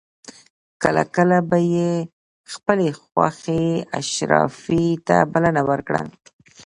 [0.83, 1.91] کله کله به یې
[2.53, 3.65] خپلې خوښې
[3.99, 6.01] اشرافي ته بلنه ورکړه.